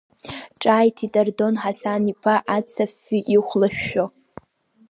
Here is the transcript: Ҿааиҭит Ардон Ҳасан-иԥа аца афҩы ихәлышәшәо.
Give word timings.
Ҿааиҭит 0.61 1.13
Ардон 1.21 1.55
Ҳасан-иԥа 1.61 2.35
аца 2.57 2.85
афҩы 2.89 3.19
ихәлышәшәо. 3.35 4.05